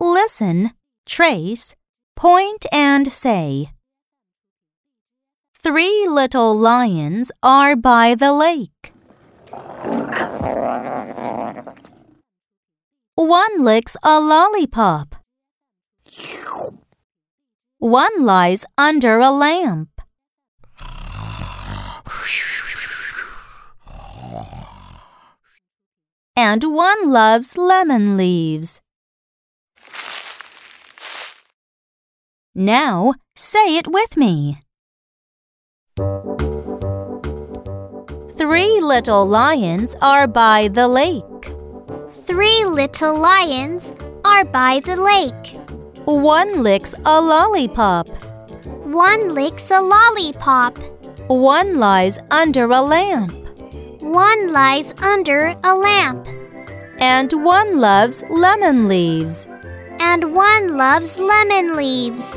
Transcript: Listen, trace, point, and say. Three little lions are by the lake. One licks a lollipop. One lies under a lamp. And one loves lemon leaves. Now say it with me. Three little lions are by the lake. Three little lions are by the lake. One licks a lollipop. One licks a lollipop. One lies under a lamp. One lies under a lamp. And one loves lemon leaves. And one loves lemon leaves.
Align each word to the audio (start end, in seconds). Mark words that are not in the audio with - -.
Listen, 0.00 0.72
trace, 1.06 1.76
point, 2.16 2.66
and 2.72 3.12
say. 3.12 3.68
Three 5.54 6.08
little 6.08 6.58
lions 6.58 7.30
are 7.40 7.76
by 7.76 8.16
the 8.16 8.32
lake. 8.32 8.92
One 13.14 13.62
licks 13.62 13.96
a 14.02 14.18
lollipop. 14.18 15.14
One 17.78 18.24
lies 18.24 18.64
under 18.76 19.20
a 19.20 19.30
lamp. 19.30 20.00
And 26.34 26.74
one 26.74 27.08
loves 27.08 27.56
lemon 27.56 28.16
leaves. 28.16 28.81
Now 32.54 33.14
say 33.34 33.76
it 33.76 33.88
with 33.88 34.14
me. 34.16 34.60
Three 38.36 38.78
little 38.80 39.24
lions 39.24 39.96
are 40.02 40.26
by 40.26 40.68
the 40.68 40.86
lake. 40.86 41.24
Three 42.26 42.66
little 42.66 43.18
lions 43.18 43.90
are 44.26 44.44
by 44.44 44.80
the 44.80 44.96
lake. 44.96 45.56
One 46.04 46.62
licks 46.62 46.94
a 47.06 47.20
lollipop. 47.22 48.08
One 48.84 49.28
licks 49.28 49.70
a 49.70 49.80
lollipop. 49.80 50.76
One 51.28 51.78
lies 51.78 52.18
under 52.30 52.64
a 52.64 52.82
lamp. 52.82 53.32
One 54.02 54.52
lies 54.52 54.92
under 55.02 55.56
a 55.64 55.74
lamp. 55.74 56.28
And 56.98 57.32
one 57.32 57.80
loves 57.80 58.22
lemon 58.28 58.88
leaves. 58.88 59.46
And 60.04 60.34
one 60.34 60.76
loves 60.76 61.16
lemon 61.16 61.76
leaves. 61.76 62.36